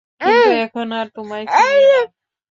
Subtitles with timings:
[0.21, 2.01] কিন্তু এখন আর তোমায় চিনি না।